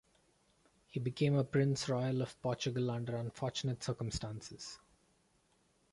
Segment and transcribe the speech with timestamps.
[0.87, 4.79] He became Prince Royal of Portugal under unfortunate circumstances.